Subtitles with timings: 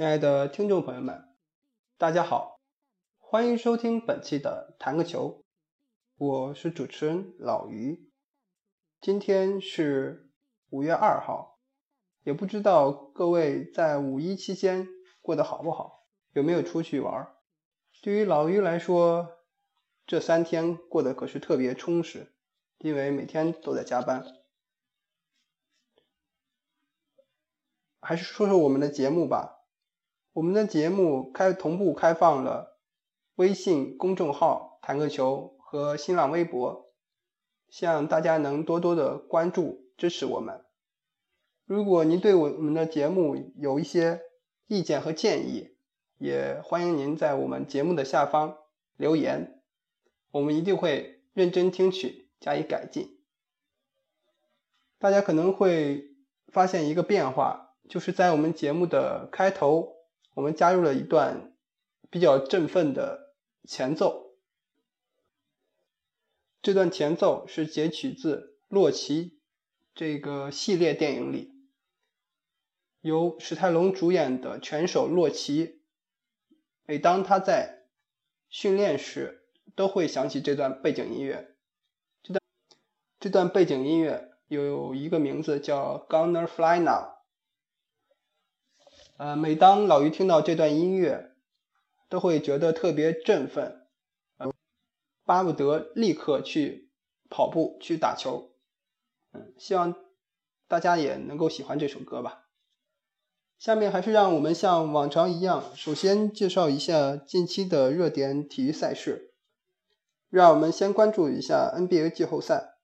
[0.00, 1.28] 亲爱的听众朋友们，
[1.98, 2.58] 大家好，
[3.18, 5.44] 欢迎收听本期的弹个球，
[6.16, 8.10] 我是主持人老于。
[8.98, 10.30] 今天是
[10.70, 11.58] 五月二号，
[12.22, 14.88] 也不知道各位在五一期间
[15.20, 17.28] 过得好不好，有没有出去玩？
[18.00, 19.44] 对于老于来说，
[20.06, 22.34] 这三天过得可是特别充实，
[22.78, 24.24] 因为每天都在加班。
[28.00, 29.58] 还是说说我们的节目吧。
[30.32, 32.78] 我们的节目开同步开放了
[33.34, 36.92] 微信公众号“弹个球”和新浪微博，
[37.68, 40.64] 希望大家能多多的关注支持我们。
[41.64, 44.20] 如果您对我们的节目有一些
[44.68, 45.74] 意见和建议，
[46.16, 48.56] 也欢迎您在我们节目的下方
[48.96, 49.60] 留言，
[50.30, 53.18] 我们一定会认真听取加以改进。
[55.00, 56.12] 大家可能会
[56.46, 59.96] 发现一个变化，就是在我们节目的开头。
[60.34, 61.54] 我们加入了一段
[62.08, 63.34] 比较振奋的
[63.68, 64.36] 前奏，
[66.62, 68.36] 这段前奏是截取自
[68.68, 69.24] 《洛奇》
[69.94, 71.52] 这个系列电影里，
[73.00, 75.82] 由史泰龙主演的拳手洛奇，
[76.84, 77.86] 每当他在
[78.48, 81.56] 训练时，都会想起这段背景音乐。
[82.22, 82.42] 这段
[83.18, 87.16] 这段背景音乐有一个名字叫《Gonna Fly Now》。
[89.20, 91.32] 呃，每当老于听到这段音乐，
[92.08, 93.86] 都会觉得特别振奋，
[94.38, 94.50] 呃，
[95.26, 96.90] 巴不得立刻去
[97.28, 98.54] 跑步去打球。
[99.32, 99.94] 嗯，希望
[100.66, 102.48] 大家也能够喜欢这首歌吧。
[103.58, 109.34] 下面还是让我们像往常一样，首先介绍一下近期的热点体育赛事。
[110.30, 112.76] 让我们先关注一下 NBA 季后赛，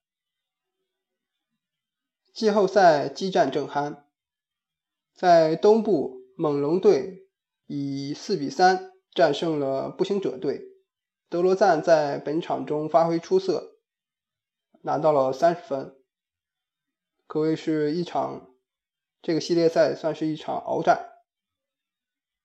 [2.31, 4.03] 季后赛激战正酣，
[5.15, 6.16] 在东部。
[6.39, 7.27] 猛龙队
[7.65, 10.67] 以四比三战胜了步行者队，
[11.29, 13.79] 德罗赞在本场中发挥出色，
[14.81, 15.97] 拿到了三十分，
[17.25, 18.53] 可谓是一场
[19.19, 21.09] 这个系列赛算是一场鏖战。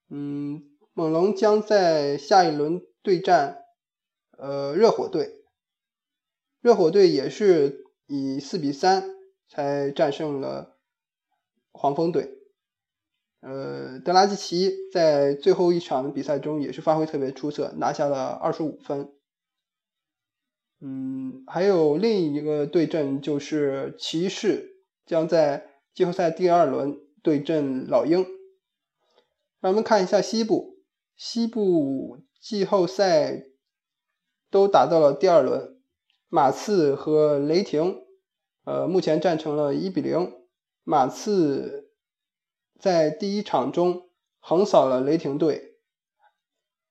[0.08, 3.66] 嗯，猛龙将在下一轮对战
[4.38, 5.44] 呃热火队，
[6.62, 9.04] 热火队也是以四比三
[9.46, 10.78] 才战胜了
[11.72, 12.38] 黄蜂队。
[13.42, 19.12] 呃，德拉季奇在最后一场比赛中也是发挥特别出色，拿下了二十五分。
[20.80, 28.24] 嗯，还有另一个对阵就是骑士将在季后赛第二轮对阵老鹰。
[29.58, 30.78] 让我们看一下西部，
[31.16, 33.46] 西部季后赛
[34.52, 35.80] 都打到了第二轮，
[36.28, 38.04] 马刺和雷霆，
[38.64, 40.32] 呃，目前战成了一比零，
[40.84, 41.81] 马刺。
[42.82, 44.08] 在第一场中
[44.40, 45.76] 横扫了雷霆队，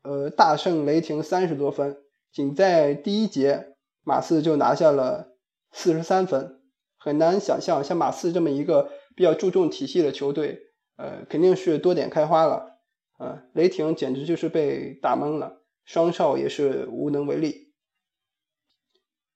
[0.04, 1.98] 呃，大胜雷霆三十多分。
[2.32, 5.36] 仅在第一节，马刺就拿下了
[5.74, 6.62] 四十三分。
[6.96, 10.62] 很难想象，像马刺这么一个比较注重体系的球队，
[10.96, 12.78] 呃，肯定是多点开花了。
[13.20, 17.74] 呃，雷霆简直就是被打懵了，双少也是无能为力。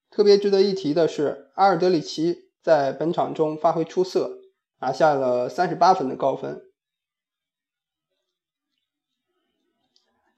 [0.10, 4.40] 特别值得一提的是，阿尔德里奇在本场中发挥出色。
[4.86, 6.62] 拿下了三十八分的高分。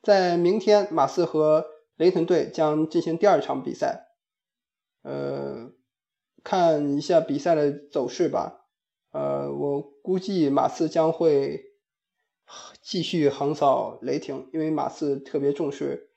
[0.01, 1.65] 在明天，马刺和
[1.97, 4.07] 雷霆队将进行第二场比赛。
[5.01, 5.73] 呃，
[6.45, 8.69] 看一下比赛的走势吧。
[9.11, 11.65] 呃，我估计马刺将会
[12.81, 16.11] 继续横扫雷霆，因为马刺特别重视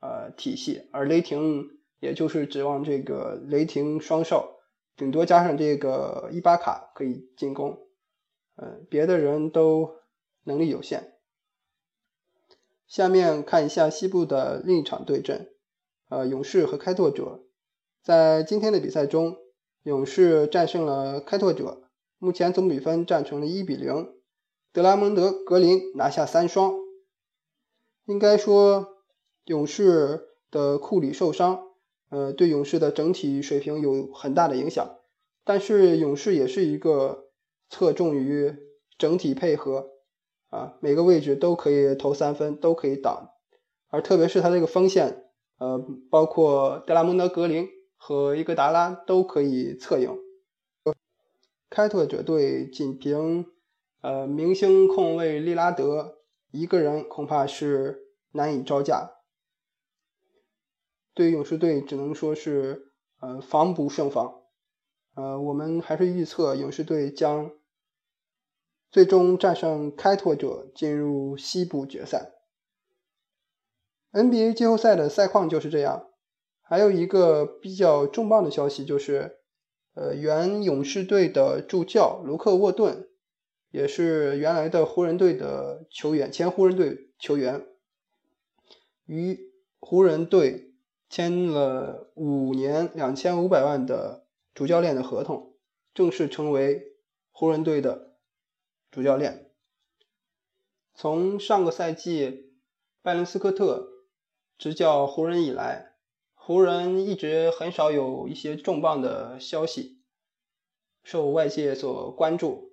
[0.00, 4.59] 呃体系，而雷霆也就是指望这个雷霆双少。
[5.00, 7.86] 顶多加上这个伊巴卡可以进攻，
[8.56, 9.94] 嗯，别的人都
[10.44, 11.14] 能力有限。
[12.86, 15.54] 下面看一下西部的另一场对阵，
[16.10, 17.40] 呃，勇士和开拓者。
[18.02, 19.38] 在今天的比赛中，
[19.84, 21.88] 勇士战胜了开拓者，
[22.18, 24.12] 目前总比分战成了一比零。
[24.70, 26.74] 德拉蒙德、格林拿下三双。
[28.04, 28.98] 应该说，
[29.46, 31.69] 勇士的库里受伤。
[32.10, 34.96] 呃，对勇士的整体水平有很大的影响，
[35.44, 37.30] 但是勇士也是一个
[37.68, 38.56] 侧重于
[38.98, 39.90] 整体配合
[40.48, 43.30] 啊，每个位置都可以投三分，都可以挡，
[43.88, 45.24] 而特别是他这个锋线，
[45.58, 50.18] 呃，包括德拉蒙德、格林和伊戈达拉都可以策应。
[51.70, 53.46] 开拓者队仅凭
[54.00, 56.18] 呃明星控卫利拉德
[56.50, 59.19] 一个人恐怕是难以招架。
[61.20, 64.40] 对勇士队只能说是呃防不胜防，
[65.14, 67.50] 呃，我们还是预测勇士队将
[68.90, 72.32] 最终战胜开拓者，进入西部决赛。
[74.12, 76.06] NBA 季后赛的赛况就是这样。
[76.62, 79.40] 还有一个比较重磅的消息就是，
[79.92, 83.06] 呃，原勇士队的助教卢克沃顿，
[83.70, 87.66] 也是原来的湖人队的球员，前湖人队球员，
[89.04, 89.38] 与
[89.80, 90.69] 湖人队
[91.10, 94.24] 签了五年两千五百万的
[94.54, 95.52] 主教练的合同，
[95.92, 96.94] 正式成为
[97.30, 98.14] 湖人队的
[98.90, 99.50] 主教练。
[100.94, 102.54] 从上个赛季
[103.02, 103.88] 拜伦斯科特。
[104.58, 105.94] 执教湖人以来，
[106.34, 110.02] 湖人一直很少有一些重磅的消息
[111.02, 112.70] 受外界所关注。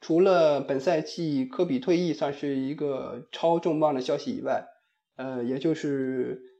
[0.00, 4.66] 除了本赛季科比退役算是一个超重磅的消息以外，
[5.16, 6.55] 呃，也就是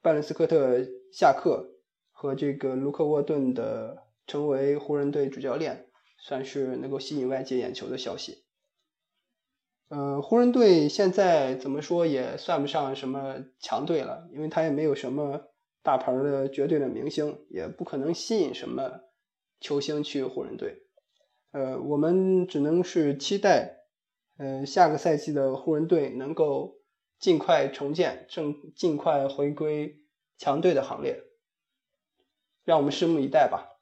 [0.00, 0.78] 拜伦斯科特
[1.12, 1.80] 下课
[2.12, 5.86] 和这个卢克沃顿的成为湖人队主教练，
[6.18, 8.44] 算是能够吸引外界眼球的消息。
[9.88, 15.48] 呃，湖人队现在怎么说也算不上什么强队了，因为他也没有什么
[15.82, 19.00] 大牌的绝对的明星，也不可能吸引什么
[19.60, 20.82] 球星去湖人队。
[21.52, 23.78] 呃，我们只能是期待，
[24.36, 26.77] 呃，下个赛季的湖人队能够
[27.18, 30.04] 尽快重建，正尽快回归
[30.36, 31.24] 强队的行列，
[32.64, 33.76] 让我们拭目以待吧。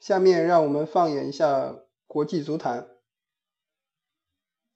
[0.00, 2.88] 下面让我们放眼一下国际足坛。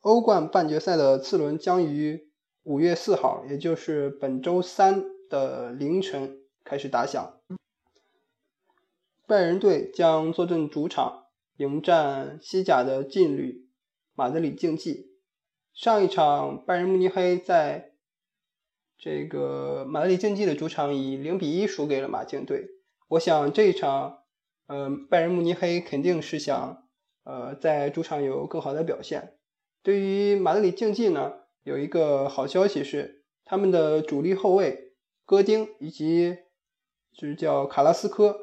[0.00, 2.30] 欧冠半决赛的次轮将于
[2.62, 7.40] 五月四号，也就是本周三的凌晨开始打响。
[9.26, 11.26] 拜仁队将坐镇主场
[11.56, 13.69] 迎战西甲的劲旅
[14.14, 15.07] 马德里竞技。
[15.78, 17.92] 上一场拜仁慕尼黑在
[18.96, 22.66] 这个马德里竞技的主场以零比一输给了马竞队。
[23.06, 24.25] 我想这一场，
[24.66, 26.88] 呃，拜仁慕尼黑肯定是想，
[27.22, 29.38] 呃，在主场有更好的表现。
[29.84, 34.94] 对于马德里竞技呢，有一个好消息是，他们的主力后卫
[35.25, 36.38] 戈丁以及
[37.12, 38.36] 就是叫卡拉斯科，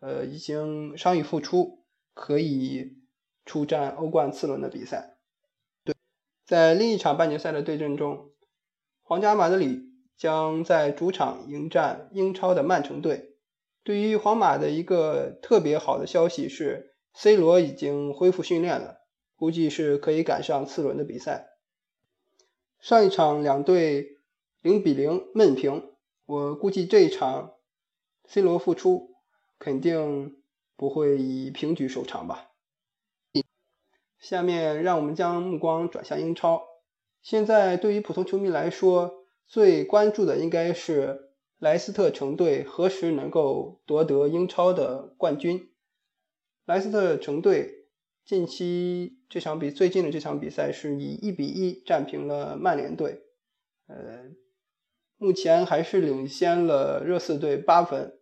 [0.00, 1.84] 呃，已经伤愈复出，
[2.14, 2.96] 可以
[3.44, 5.18] 出战欧冠次轮的比赛。
[6.50, 8.32] 在另一场半决赛的对阵中，
[9.02, 9.82] 皇家马德里
[10.16, 13.36] 将在主场迎战英超的曼城队。
[13.84, 18.96] 对于皇马的一个特别好的消息是，C 罗已经恢复训练了。
[19.36, 21.50] 估计是可以赶上次轮的比赛。
[22.80, 24.08] 上一场两队
[24.60, 25.92] 零比零闷平，
[26.26, 27.52] 我估计这一场
[28.26, 29.12] C 罗复出
[29.60, 30.42] 肯定
[30.76, 32.49] 不会以平局收场吧。
[34.20, 36.62] 下面让我们将目光转向英超。
[37.22, 45.70] 现在对于普通球迷来说，最关注的应该是莱斯特城队何时能够夺得英超的冠军。
[46.64, 47.78] 莱斯特城队。
[48.22, 53.22] 近期这场比最近的这场比赛是以一比一战平了曼联队，
[53.88, 54.30] 呃，
[55.16, 58.20] 目前还是领先了热刺队八分，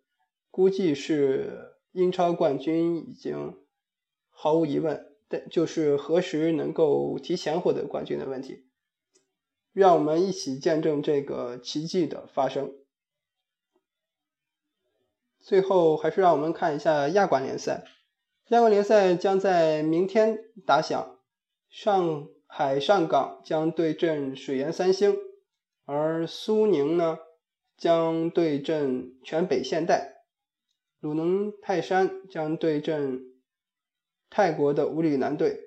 [0.50, 3.58] 估计是英超冠军已经
[4.30, 8.66] 毫无疑问，但就是何时能够提前获得冠军的问题。
[9.72, 12.72] 让我们一起见证这个奇迹的发生。
[15.38, 17.84] 最后，还是让我们看一下亚冠联赛。
[18.48, 21.18] 亚冠联赛将在明天打响，
[21.68, 25.16] 上海上港将对阵水源三星，
[25.84, 27.18] 而苏宁呢
[27.76, 30.24] 将对阵全北现代，
[30.98, 33.27] 鲁能泰山将对阵
[34.30, 35.60] 泰国的武里南队，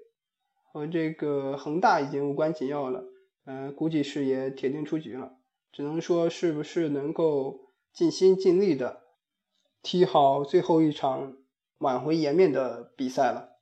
[0.72, 3.04] 和这个恒大已经无关紧要了，
[3.46, 5.38] 呃，估计是也铁定出局了，
[5.72, 9.04] 只能说是不是能够尽心尽力的
[9.82, 11.38] 踢好最后一场。
[11.82, 13.58] 挽回颜面的比赛了。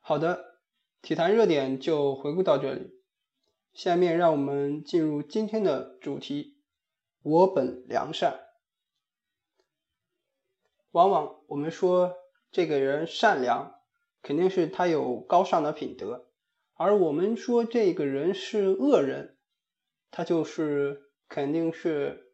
[0.00, 0.58] 好的，
[1.00, 2.90] 体坛热点就回顾到这里。
[3.72, 6.58] 下面让我们进入今天的主题：
[7.22, 8.40] 我本良善。
[10.90, 12.16] 往往我们说
[12.50, 13.80] 这个人善良，
[14.22, 16.26] 肯定是他有高尚的品德；
[16.74, 19.36] 而我们说这个人是恶人，
[20.10, 22.26] 他就是肯定是。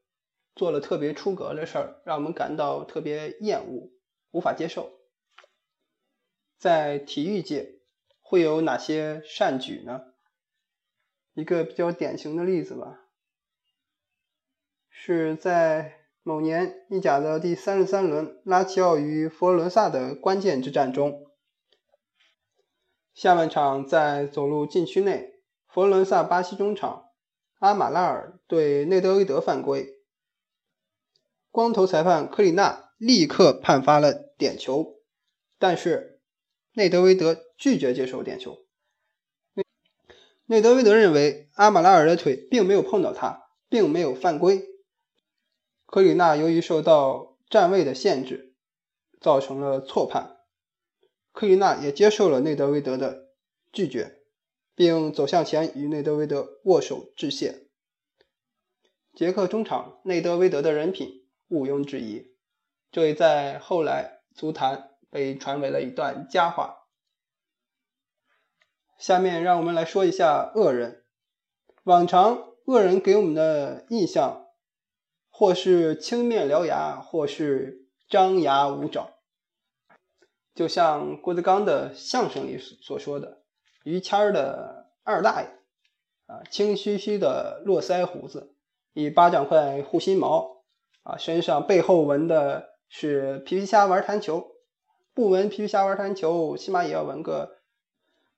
[0.59, 3.91] 做了特别出格的事儿，让我们感到特别厌恶、
[4.31, 4.91] 无法接受。
[6.57, 7.81] 在体育界
[8.23, 10.15] 会有哪些善举呢？
[11.35, 13.03] 一个比较典型的例子吧，
[14.89, 21.25] 是在某年意甲的第三十三轮，拉齐奥与佛罗伦萨的关键之战中，
[23.15, 25.35] 下半场在走入禁区内，
[25.69, 27.05] 佛罗伦萨巴西中场
[27.61, 30.01] 阿马拉尔对内德维德犯规。
[31.53, 34.97] 光头裁判科里纳立刻判罚了点球，
[35.61, 36.21] 但是
[36.73, 38.65] 内德维德拒绝接受点球。
[40.47, 44.67] 内德维德认为阿马拉尔的腿并没有碰到他，并没有犯规。
[45.87, 48.55] 科里纳由于受到站位的限制，
[49.21, 50.37] 造成了错判。
[51.33, 53.29] 科里纳也接受了内德维德的
[53.73, 54.23] 拒绝，
[54.75, 57.69] 并走向前与内德维德握手致谢。
[59.15, 62.35] 杰克中场内德维德的人品毋庸置疑，
[62.91, 66.89] 这也在后来足坛被传为了一段佳话。
[68.99, 71.05] 下面让我们来说一下恶人。
[71.85, 74.46] 往常恶人给我们的印象，
[75.39, 79.11] 或是青面獠牙，或是张牙舞爪。
[80.55, 83.43] 就像郭德纲的相声里所所说的，
[83.85, 85.49] 于谦儿的二大爷，
[86.25, 88.55] 啊，青须须的络腮胡子，
[88.95, 90.63] 一巴掌块护心毛，
[91.03, 94.53] 啊，身上背后纹的是皮皮虾玩弹球，
[95.13, 97.59] 不纹皮皮虾玩弹球，起码也要纹个。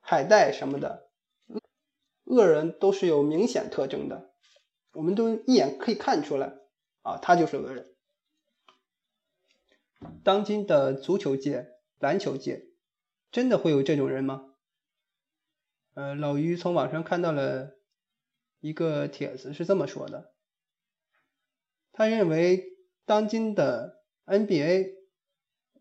[0.01, 1.07] 海带什么的，
[2.25, 4.33] 恶人都是有明显特征的，
[4.95, 6.55] 我们都一眼可以看出来
[7.09, 7.95] 啊，他就是恶人。
[10.23, 12.67] 当今的足球界、篮球界，
[13.33, 14.55] 真的会有这种人吗？
[15.95, 17.79] 呃，老于从网上看到了
[18.61, 20.35] 一个帖子，是这么说的：
[21.93, 24.93] 他认为当今的 NBA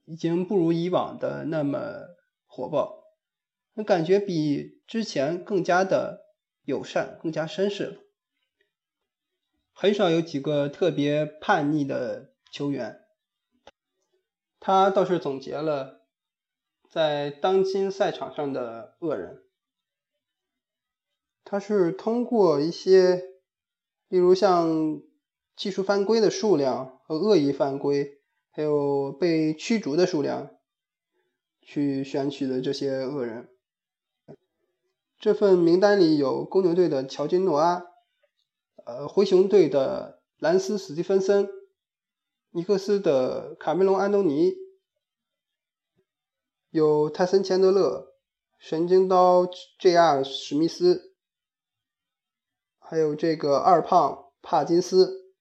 [0.05, 2.15] 已经不如以往的那么
[2.46, 3.03] 火爆。
[3.74, 6.25] 那感觉比之前更加的
[6.63, 8.07] 友善，更加绅士了。
[9.79, 13.00] 很少有几个特别叛逆的球员。
[14.60, 16.07] 他倒是总结了
[16.89, 19.43] 在当今赛场上的恶人。
[21.46, 23.17] 他是通过一些，
[24.07, 25.00] 例如像
[25.55, 28.19] 技术犯规的数量和恶意犯规，
[28.50, 30.50] 还有被驱逐的数量，
[31.62, 33.48] 去选取的这些恶人。
[35.19, 37.87] 这份名单里有公牛队的乔金·诺阿，
[38.88, 41.50] 呃，灰熊队的兰斯·史蒂芬森，
[42.51, 44.53] 尼克斯的卡梅隆·安东尼，
[46.70, 48.13] 有泰森·钱德勒、
[48.58, 49.46] 神经刀
[49.77, 50.24] J.R.
[50.24, 51.13] 史密斯，
[52.79, 55.34] 还有这个二胖帕金斯、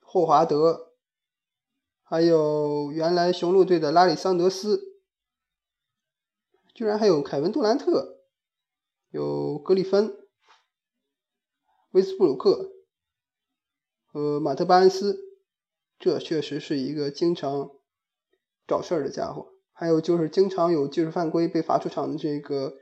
[0.00, 0.92] 霍华德，
[2.04, 5.00] 还有原来雄鹿队的拉里·桑德斯，
[6.72, 8.20] 居然还有凯文·杜兰特。
[9.10, 10.23] 有格里芬、
[11.94, 12.72] 威斯布鲁克
[14.04, 15.16] 和马特·巴恩斯，
[15.96, 17.70] 这确实是一个经常
[18.66, 19.52] 找事儿的家伙。
[19.72, 22.74] 还有就是经常有技术犯规被罚出场的这个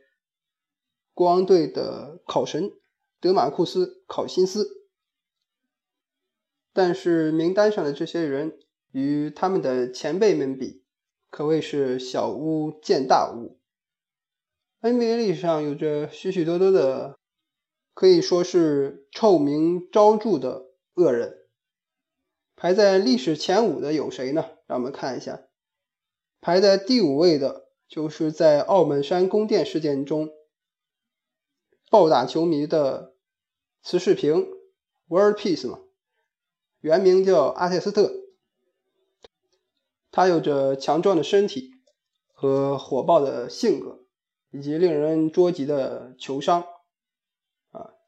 [1.13, 2.73] 国王队的考神
[3.21, 4.89] 德马库斯·考辛斯。
[6.73, 8.59] 但是名单上的这些人
[8.93, 10.83] 与他们的前辈们比，
[11.29, 13.59] 可谓是小巫见大巫。
[14.81, 17.19] NBA 历史上有着许许多多的，
[17.95, 21.39] 可以说是臭名昭著的恶人。
[22.57, 24.45] 排在历史前五的有谁呢？
[24.67, 25.43] 让我们看一下，
[26.41, 30.31] 排在第五位的就是在澳门山宫殿事件中
[31.91, 33.15] 暴打球迷的
[33.83, 34.47] 慈世平
[35.09, 35.81] （World Peace） 嘛，
[36.81, 38.13] 原名叫阿泰斯特。
[40.11, 41.71] 他有着强壮的身体
[42.33, 44.01] 和火爆的性格。
[44.55, 46.67] 以及令人捉急的球商，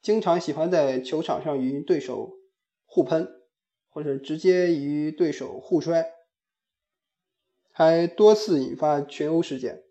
[0.04, 2.34] 经常喜欢在球场上与对手
[2.84, 3.26] 互喷，
[3.88, 6.12] 或者直接与对手互摔，
[7.73, 9.82] 还多次引发群殴事件。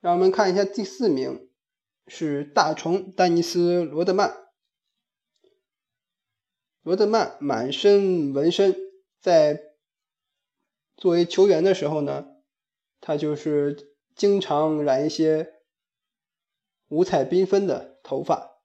[0.00, 1.50] 让我们看一下第四名
[2.06, 4.36] 是大虫丹尼斯罗德曼。
[6.82, 8.76] 罗德曼满身纹身，
[9.18, 9.60] 在
[10.96, 12.26] 作为球员的时候呢，
[13.00, 13.96] 他就是。
[14.16, 15.52] 经常染一些
[16.88, 18.55] 五彩缤纷的头发，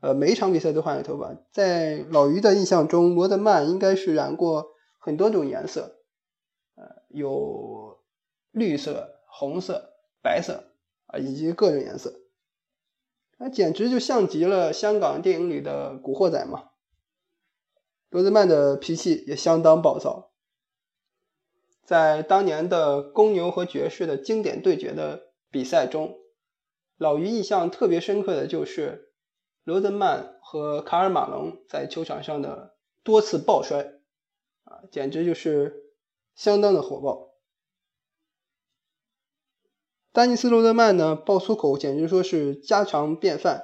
[0.00, 1.36] 呃，每一场比赛都换了头发。
[1.52, 6.00] 在老于的印象中，罗德曼应该是染过很多种颜色，
[6.74, 7.98] 呃，有
[8.50, 9.92] 绿色、红色、
[10.22, 10.72] 白色
[11.06, 12.14] 啊，以及各种颜色。
[13.38, 16.70] 那简直就像极了香港电影里的古惑仔嘛。
[18.10, 20.32] 罗德曼的脾气也相当暴躁。
[21.84, 26.18] 在当年的公牛和爵士的经典对决的比赛中，
[26.96, 29.09] 老于印象特别深刻的就是
[29.64, 33.92] 罗德曼和卡尔马龙在球场上的多次抱摔，
[34.64, 35.92] 啊，简直就是
[36.34, 37.30] 相当的火爆。
[40.12, 43.62] 丹尼斯·罗德曼呢，爆粗口简直说是家常便饭，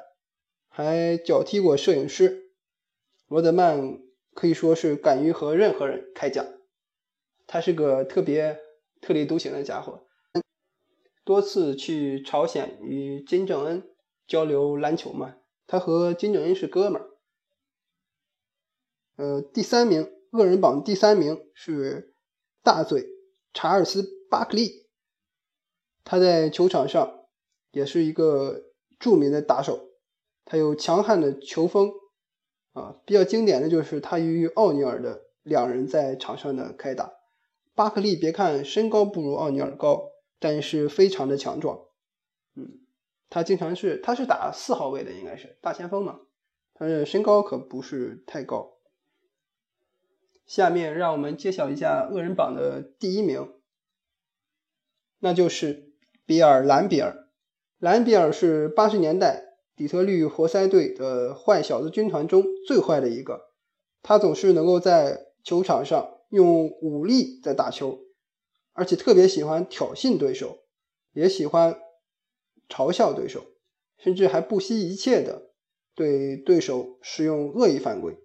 [0.68, 2.52] 还脚踢过摄影师。
[3.26, 3.98] 罗德曼
[4.32, 6.46] 可以说是敢于和任何人开讲。
[7.48, 8.60] 他是个特别
[9.00, 10.06] 特立独行的家伙。
[11.24, 13.82] 多次去朝鲜与金正恩
[14.28, 15.34] 交流篮球嘛，
[15.66, 17.10] 他和金正恩是哥们儿。
[19.16, 22.14] 呃，第三名，恶人榜第三名是
[22.62, 23.06] 大嘴
[23.54, 24.86] 查尔斯巴克利，
[26.04, 27.26] 他在球场上
[27.70, 28.64] 也是一个
[28.98, 29.88] 著名的打手，
[30.44, 31.92] 他有强悍的球风
[32.72, 37.12] 啊，比较经典的就是他与奥尼尔的两人在场上的开打。
[37.74, 41.86] 巴克利别看身高不如奥尼尔高，但是非常的强壮。
[42.54, 42.85] 嗯，
[43.28, 46.20] 他经常是他是打四号位的，应该是大前锋嘛。
[46.74, 48.78] 他的身高可不是太高。
[50.46, 53.52] 下面让我们揭晓一下恶人榜的第一名，
[55.18, 55.92] 那就是
[56.24, 57.28] 比尔·兰比尔。
[57.78, 63.50] 兰比尔是八十年代底特律活塞队的坏小子军团中最坏的一个，
[64.02, 66.12] 他总是能够在球场上。
[66.28, 68.00] 用武力在打球，
[68.72, 70.58] 而且特别喜欢挑衅对手，
[71.12, 71.78] 也喜欢
[72.68, 73.44] 嘲笑对手，
[73.98, 75.50] 甚至还不惜一切的
[75.94, 78.18] 对对手使用恶意犯规，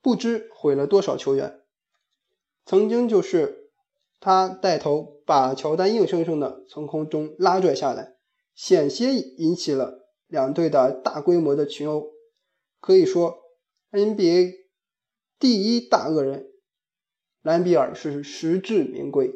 [0.00, 1.60] 不知毁了多少球员。
[2.64, 3.70] 曾经就是
[4.20, 8.16] 他带头把乔丹硬生生的从空中拉拽下来，
[8.54, 12.10] 险些引起了两队的大规模的群殴。
[12.80, 13.38] 可以说
[13.90, 14.54] ，NBA
[15.38, 16.46] 第一大恶人。
[17.42, 19.32] 兰比尔是实至名归。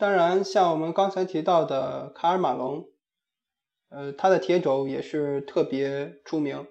[0.00, 2.88] 当然，像我们刚才提到的卡尔马龙，
[3.90, 6.66] 呃，他的铁肘也是特别出名。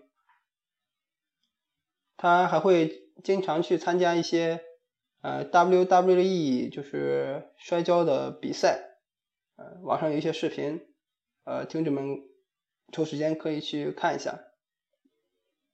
[2.18, 4.64] 他还会经常去参加一些
[5.22, 8.98] 呃 WWE 就是摔跤的比赛，
[9.58, 10.88] 呃，网上有一些视频，
[11.44, 12.04] 呃，听众们
[12.92, 14.40] 抽时间可以去看一下。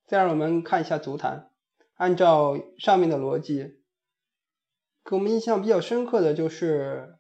[0.06, 1.51] 再让我们看一下足坛。
[1.95, 3.79] 按照上面的逻辑，
[5.06, 7.15] 给我们印象比较深刻的就是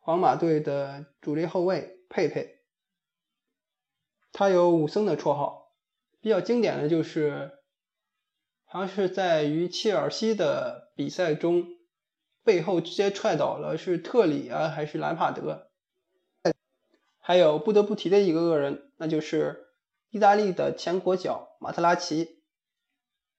[0.00, 2.58] 皇马队的主力后卫佩佩，
[4.32, 5.60] 他有武僧的绰号。
[6.22, 7.52] 比较经典的就是，
[8.64, 11.66] 好像是在与切尔西的比赛中，
[12.44, 15.70] 背后直接踹倒了是特里啊还是兰帕德。
[17.18, 19.68] 还有不得不提的一个恶人，那就是
[20.10, 22.42] 意大利的前国脚马特拉齐。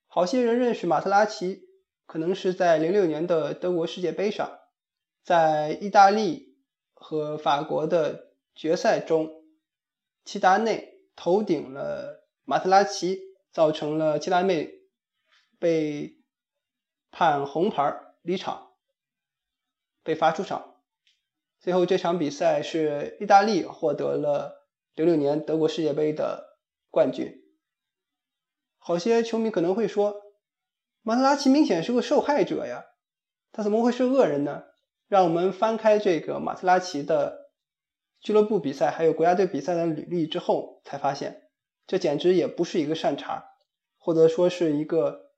[0.07, 1.61] 好些人认识马特拉齐，
[2.05, 4.59] 可能是在零六年的德国世界杯上，
[5.23, 6.50] 在意大利
[7.01, 9.43] 和法国的决赛中，
[10.23, 13.19] 齐达内头顶了马特拉齐，
[13.51, 14.83] 造成了齐达内
[15.59, 16.21] 被
[17.09, 18.73] 判红牌离场，
[20.03, 20.75] 被罚出场。
[21.59, 26.57] 最后这场比赛是意大利获得了零六年德国世界杯的
[26.91, 27.43] 冠军。
[28.77, 30.21] 好些球迷可能会说，
[31.01, 32.85] 马特拉齐明显是个受害者呀，
[33.51, 34.65] 他怎么会是恶人呢？
[35.11, 37.49] 让我们翻开这个马特拉齐的
[38.21, 41.41] 俱乐部比赛还有国家队比赛的履历之后，才发现
[41.85, 43.43] 这简直也不是一个善茬，
[43.97, 45.31] 或者说是一个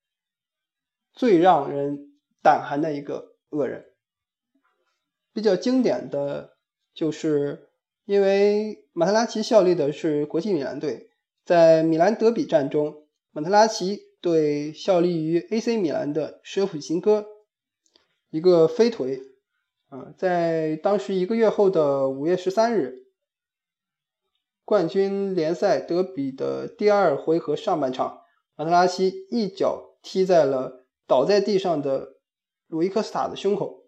[1.12, 2.12] 最让人
[2.44, 3.86] 胆寒的一个恶人。
[5.34, 6.56] 比较经典的
[6.94, 7.70] 就是，
[8.06, 11.10] 因为马特拉齐效力的是国际米兰队，
[11.46, 13.08] 在米兰德比战中。
[13.32, 17.26] 马特拉齐对效力于 AC 米兰的舍甫琴科
[18.30, 19.20] 一个飞腿，
[19.94, 23.06] 啊，在当时一个月后的五月十三日，
[24.66, 28.22] 冠军联赛德比的第二回合上半场，
[28.56, 32.16] 马特拉齐一脚踢在了倒在地上的
[32.66, 33.84] 鲁伊科斯塔的胸口。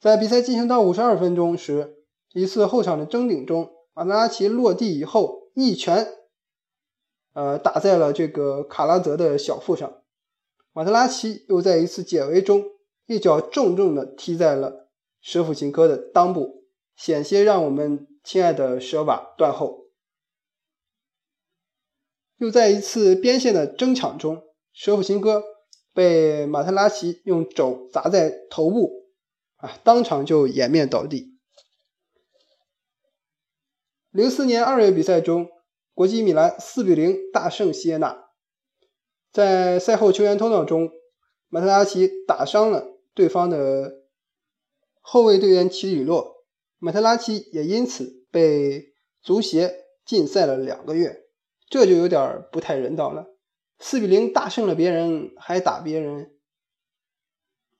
[0.00, 1.98] 在比赛进行到五十二分钟时，
[2.32, 6.08] 一次后场的争顶中，马特拉齐落地以后一拳。
[7.34, 10.02] 呃，打在了这个卡拉泽的小腹上。
[10.72, 12.64] 马特拉齐又在一次解围中
[13.06, 14.88] 一脚重重的踢在了
[15.20, 16.64] 舍甫琴科的裆部，
[16.96, 19.86] 险些让我们亲爱的舍瓦断后。
[22.36, 25.42] 又在一次边线的争抢中，舍甫琴科
[25.94, 29.06] 被马特拉齐用肘砸在头部，
[29.56, 31.38] 啊，当场就掩面倒地。
[34.10, 35.48] 零四年二月比赛中。
[35.94, 38.24] 国际米兰四比零大胜锡耶纳，
[39.30, 40.90] 在赛后球员通道中，
[41.48, 44.02] 马特拉齐打伤了对方的
[45.00, 46.44] 后卫队员齐里洛，
[46.78, 51.26] 马特拉齐也因此被足协禁赛了两个月，
[51.68, 53.26] 这就有点不太人道了。
[53.78, 56.34] 四比零大胜了别人还打别人，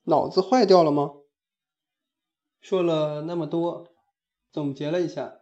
[0.05, 1.13] 脑子坏掉了吗？
[2.61, 3.89] 说了那么多，
[4.53, 5.39] 总结了一下。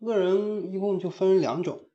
[0.00, 1.88] 恶人一共就分两种，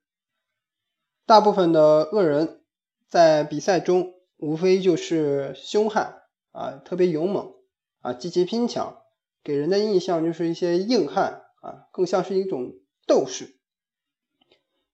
[1.26, 2.62] 大部分的恶人，
[3.08, 6.23] 在比赛中无非就是凶悍
[6.54, 7.54] 啊，特别勇猛
[8.00, 9.02] 啊，积极拼抢，
[9.44, 13.58] 给人的印象就是一些硬汉啊，更像是一种斗士，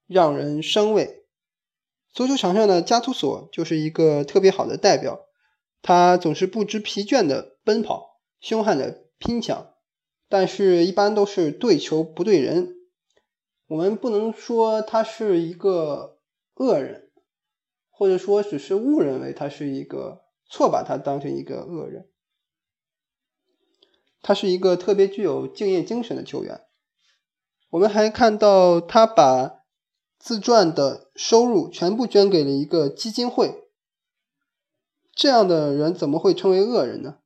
[0.07, 1.25] 让人生畏。
[2.11, 5.27] 足球场上的加图索就是一个特别好的代表，
[5.83, 9.73] 他总是不知疲倦的奔跑，凶悍的拼抢，
[10.27, 12.75] 但是一般都是对球不对人。
[13.67, 16.17] 我们不能说他是一个
[16.55, 17.11] 恶人，
[17.91, 22.09] 或者说只是误认为他是一个，错把他当成一个恶人。
[24.21, 26.61] 他是一个特别具有敬业精神的球员。
[27.69, 29.63] 我们还看到他把
[30.17, 33.63] 自传的收入全部捐给了一个基金会。
[35.13, 37.19] 这样的人怎么会称为恶人呢？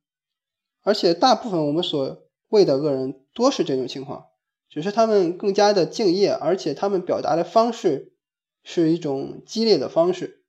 [0.82, 4.26] 而且大部分我们所谓的恶人多是这种情况。
[4.68, 8.12] 只是他们更加的敬业，而且他们表达的方式
[8.64, 10.43] 是一种激烈的方式。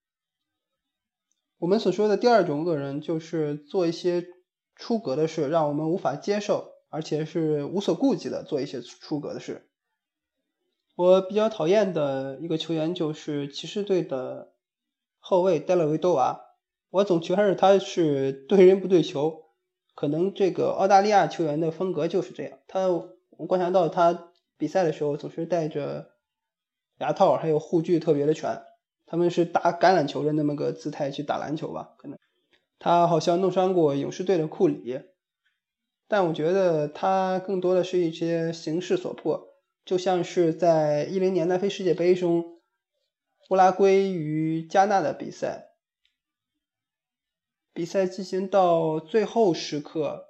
[1.66, 4.28] 我们所说的第二种恶人，就是做一些
[4.76, 9.68] 出格的事，让我们无法接受，而且是无所顾忌的做一些出格的事。
[10.96, 14.54] 我比较讨厌的一个球员就是骑士队的
[15.18, 16.40] 后卫戴勒维多瓦，
[16.92, 19.46] 我总觉得他是对人不对球，
[19.96, 22.88] 可能这个澳大利亚球员的风格就是这样，他。
[23.38, 26.12] 我观察到他比赛的时候总是戴着
[27.00, 28.62] 牙套，还有护具特别的全。
[29.16, 31.94] 他们是打橄榄球的那么个姿态去打篮球吧？
[31.98, 32.20] 可能
[32.80, 35.04] 他好像弄伤过勇士队的库里，
[36.10, 39.54] 但我觉得他更多的是一些形势所迫，
[39.86, 42.60] 就像是在一零年南非世界杯中
[43.50, 45.70] 乌拉圭与加纳的比赛，
[47.72, 50.26] 比赛进行到最后时刻。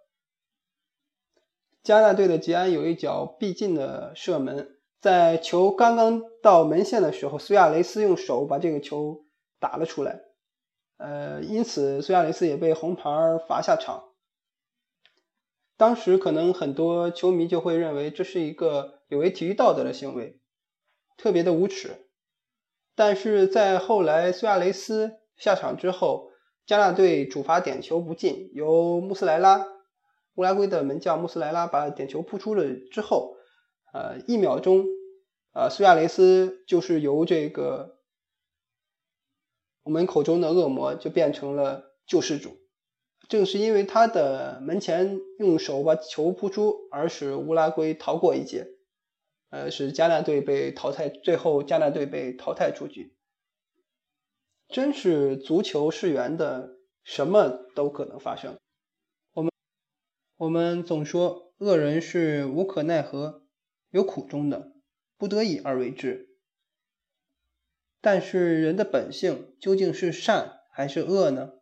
[1.81, 4.74] 加纳队的吉安有一脚必进的射门，
[5.05, 9.23] 在球刚刚到门线的时候，苏亚雷斯用手把这个球
[9.59, 10.21] 打了出来，
[10.97, 13.11] 呃，因此苏亚雷斯也被红牌
[13.47, 14.05] 罚下场。
[15.77, 20.41] 当时可能很多球迷就会认为这是一个有违体育道德的行为，
[21.17, 22.07] 特别的无耻。
[22.95, 26.31] 但是在后来苏亚雷斯下场之后，
[26.65, 29.67] 加纳队主罚点球不进，由穆斯莱拉。
[30.33, 33.35] 乌拉圭的门将穆斯莱拉把点球扑出了之后，
[33.93, 34.83] 呃，一秒钟，
[35.55, 38.01] 呃，苏亚雷斯就是由这个
[39.83, 42.57] 我们口中的恶魔，就变成了救世主。
[43.29, 48.67] 正是因为他的门前用手把球扑出，而使乌拉圭逃过一劫，
[49.49, 53.15] 呃，使加纳队被淘汰，最后加纳队被淘汰出局。
[54.67, 58.57] 真是足球是圆的，什么都可能发生。
[59.31, 59.51] 我们
[60.35, 63.47] 我们总说恶人是无可奈何、
[63.91, 64.74] 有苦衷的，
[65.17, 66.29] 不得已而为之。
[68.01, 71.53] 但是人的本性究竟是善还是恶呢？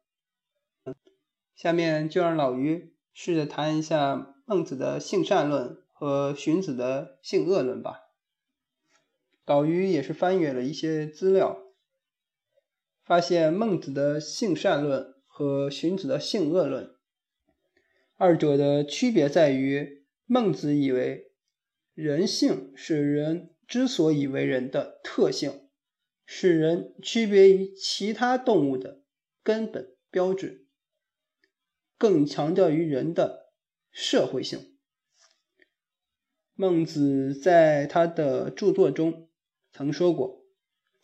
[1.56, 8.02] 下面就让老于试着谈一下孟子的性善论和荀子的性恶论吧。
[9.46, 11.62] 老于也是翻阅了一些资料，
[13.04, 16.96] 发现孟子的性善论和荀子的性恶论。
[18.16, 21.33] 二者的区别在于，孟子以为
[21.94, 25.70] 人性是人之所以为人的特性，
[26.26, 29.04] 是人区别于其他动物的
[29.44, 30.66] 根本标志，
[31.98, 33.52] 更强调于人的
[33.92, 34.76] 社会性。
[36.56, 39.30] 孟子在他的著作中
[39.72, 40.46] 曾说过：“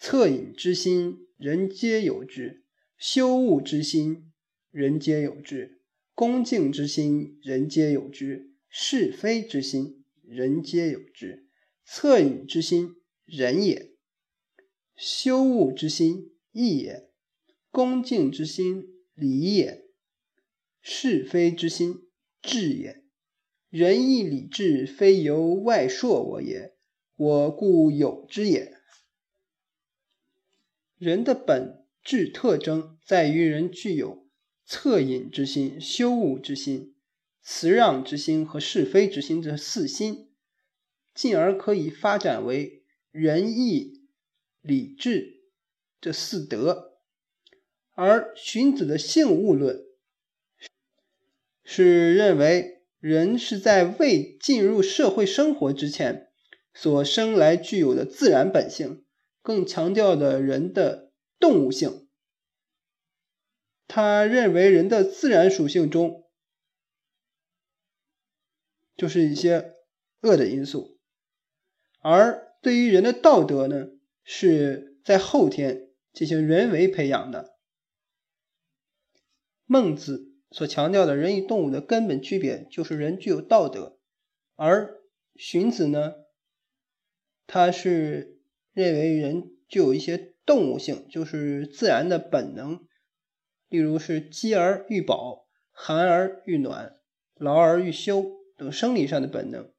[0.01, 2.63] 恻隐之心，人皆有之；
[2.97, 4.31] 羞恶之心，
[4.71, 5.81] 人皆有之。”
[6.13, 9.98] 恭敬之心，人皆有之；是非之心，
[10.29, 11.47] 人皆有之。
[11.87, 13.95] 恻隐之心，仁也；
[14.95, 17.09] 羞恶之心，义也；
[17.71, 18.83] 恭敬之心，
[19.15, 19.85] 礼也；
[20.81, 22.07] 是非之心，
[22.43, 23.03] 智也。
[23.69, 26.75] 仁义礼智，非由外铄我也，
[27.15, 28.77] 我故有之也。
[30.99, 34.29] 人的本质特征在于人具有。
[34.67, 36.93] 恻隐之心、羞恶之心、
[37.41, 40.29] 辞让之心和是非之心这四心，
[41.13, 44.03] 进而可以发展为仁义
[44.61, 45.41] 礼智
[45.99, 46.99] 这四德。
[47.95, 49.83] 而荀子的性物论
[51.63, 56.31] 是认为人是在未进入社会生活之前
[56.73, 59.03] 所生来具有的自然本性，
[59.41, 62.07] 更强调的人的动物性。
[63.87, 66.28] 他认为人的自然属性中，
[68.99, 69.75] 就是一些
[70.23, 70.99] 恶的因素，
[72.01, 73.87] 而对于人的道德呢，
[74.25, 77.57] 是在后天进行人为培养的。
[79.65, 83.97] 孟子所强调的人与动物的根本区别就是人具有道德，
[84.57, 84.99] 而
[85.35, 86.15] 荀子呢，
[87.47, 88.41] 他是
[88.73, 92.85] 认为人具有一些动物性，就是自然的本能，
[93.69, 96.99] 例如是饥而欲饱、寒而欲暖、
[97.35, 99.71] 劳而欲休等生理上的本能，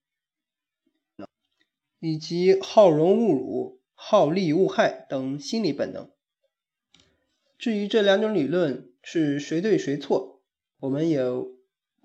[1.98, 6.10] 以及好荣恶辱、好利恶害等心理本能。
[7.58, 10.40] 至于这两种理论是谁对谁错？
[10.78, 11.20] 我们也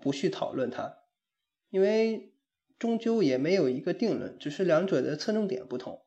[0.02, 0.98] 不去讨论它，
[1.70, 2.34] 因为
[2.78, 6.04] 终究也没有一个定论，只是两者的侧重点不同。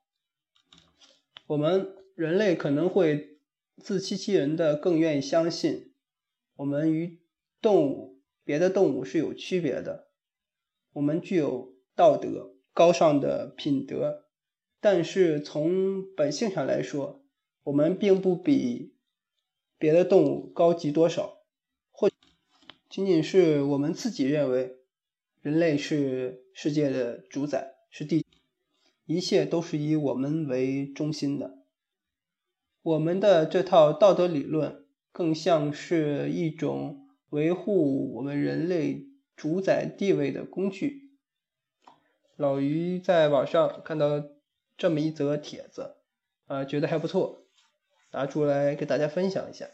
[1.47, 3.39] 我们人类可能会
[3.79, 5.95] 自欺欺人的更愿意相信，
[6.57, 7.23] 我们与
[7.63, 10.08] 动物、别的动物是有区别的，
[10.93, 14.25] 我们具有道德、高尚的品德，
[14.81, 17.23] 但是从本性上来说，
[17.65, 18.95] 我们并不比
[19.79, 21.39] 别的动物高级多少。
[21.91, 22.11] 或
[22.89, 24.77] 仅仅是我们自己认为，
[25.41, 28.25] 人类是世界的主宰，是地，
[29.05, 31.59] 一切都是以我们为中心的。
[32.83, 39.08] 我们的这套道德理论，更像是一种维护我们人类
[39.39, 41.13] 主宰地位的工具。
[42.37, 44.23] 老于在网上看到
[44.77, 45.97] 这么一则帖子，
[46.45, 47.47] 啊，觉得还不错，
[48.13, 49.71] 拿出来给大家分享一下。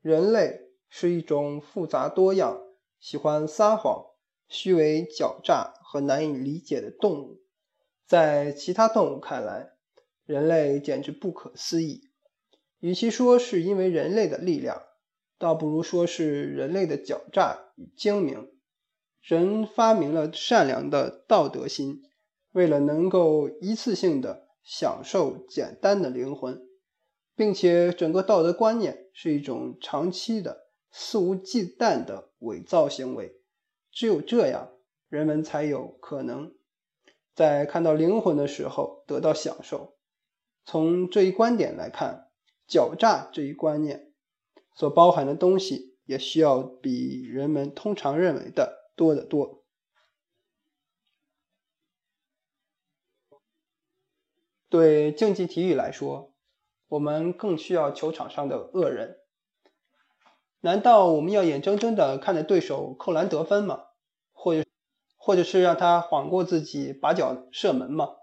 [0.00, 0.64] 人类。
[0.88, 2.62] 是一种复杂多样、
[3.00, 4.06] 喜欢撒谎、
[4.48, 7.42] 虚伪狡诈和难以理解的动物。
[8.06, 9.72] 在其他动物看来，
[10.24, 12.08] 人类简直不可思议。
[12.78, 14.80] 与其说是因为人类的力量，
[15.38, 18.50] 倒不如说是人类的狡诈与精明。
[19.20, 22.02] 人发明了善良的道德心，
[22.52, 26.60] 为了能够一次性的享受简单的灵魂，
[27.34, 30.66] 并且整个道德观念是一种长期的。
[30.98, 33.42] 肆无忌惮的伪造行为，
[33.92, 34.70] 只有这样，
[35.10, 36.54] 人们才有可能
[37.34, 39.96] 在看到灵魂的时候得到享受。
[40.64, 42.30] 从这一观点来看，
[42.66, 44.05] 狡诈这一观念
[44.76, 49.64] 所包含的东西，也需要比人们通常认为的多得多。
[54.68, 56.34] 对竞技体育来说，
[56.88, 59.16] 我们更需要球场上的恶人。
[60.60, 63.84] 难道我们要眼睁睁的看着对手扣篮得分吗？
[64.32, 64.68] 或者，
[65.16, 68.16] 或者是让他晃过自己把脚射门吗？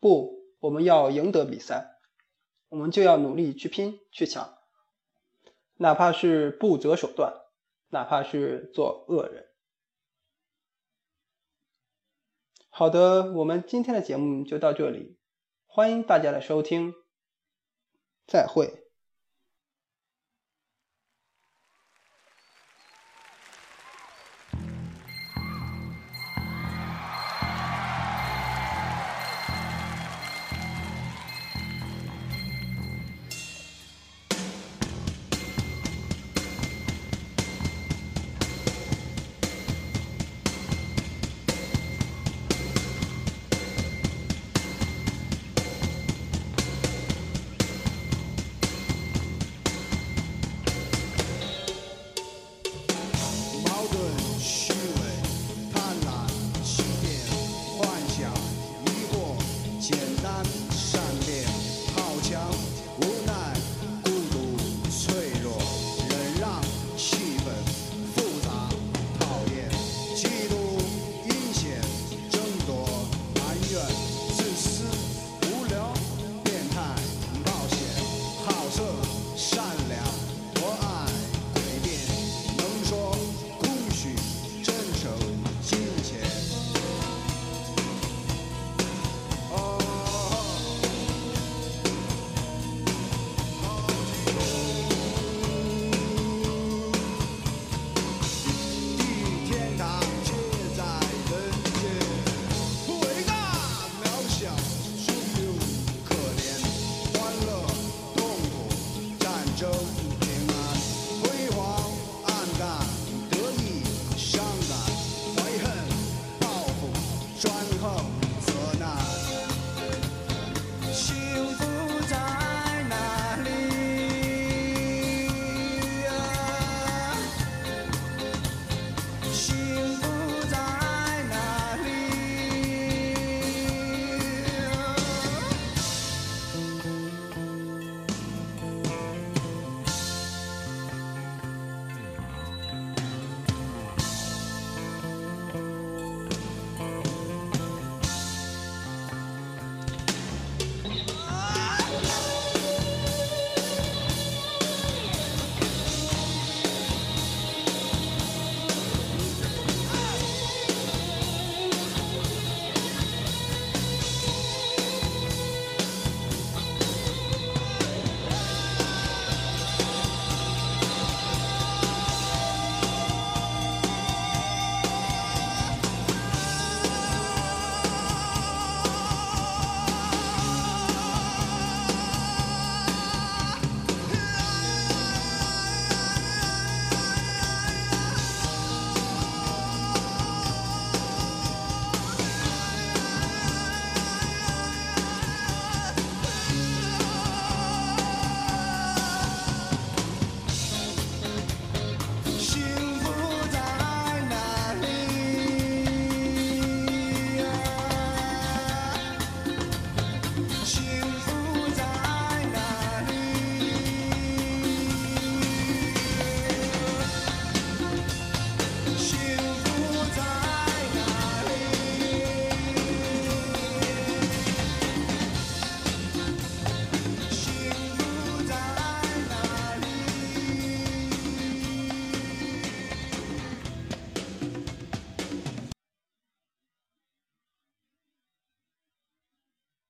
[0.00, 1.98] 不，我们要赢得比赛，
[2.68, 4.58] 我们就要努力去拼去抢，
[5.76, 7.34] 哪怕是不择手段，
[7.88, 9.48] 哪怕是做恶人。
[12.70, 15.18] 好的，我们今天的节目就到这里，
[15.66, 16.94] 欢迎大家的收听，
[18.26, 18.83] 再会。